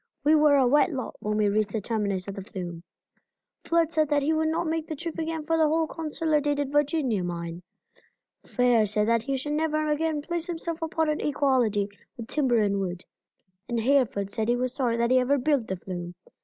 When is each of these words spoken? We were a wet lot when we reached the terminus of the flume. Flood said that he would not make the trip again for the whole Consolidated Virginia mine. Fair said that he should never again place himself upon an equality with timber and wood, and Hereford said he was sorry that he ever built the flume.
We 0.23 0.33
were 0.33 0.55
a 0.55 0.65
wet 0.65 0.91
lot 0.91 1.15
when 1.19 1.37
we 1.37 1.47
reached 1.47 1.73
the 1.73 1.79
terminus 1.79 2.27
of 2.27 2.33
the 2.33 2.41
flume. 2.41 2.81
Flood 3.63 3.91
said 3.91 4.09
that 4.09 4.23
he 4.23 4.33
would 4.33 4.47
not 4.47 4.65
make 4.65 4.87
the 4.87 4.95
trip 4.95 5.19
again 5.19 5.45
for 5.45 5.57
the 5.57 5.67
whole 5.67 5.85
Consolidated 5.85 6.71
Virginia 6.71 7.23
mine. 7.23 7.61
Fair 8.43 8.87
said 8.87 9.07
that 9.07 9.21
he 9.21 9.37
should 9.37 9.53
never 9.53 9.87
again 9.89 10.23
place 10.23 10.47
himself 10.47 10.81
upon 10.81 11.07
an 11.07 11.21
equality 11.21 11.87
with 12.17 12.27
timber 12.27 12.57
and 12.63 12.79
wood, 12.79 13.05
and 13.69 13.79
Hereford 13.79 14.31
said 14.31 14.47
he 14.47 14.55
was 14.55 14.73
sorry 14.73 14.97
that 14.97 15.11
he 15.11 15.19
ever 15.19 15.37
built 15.37 15.67
the 15.67 15.77
flume. 15.77 16.15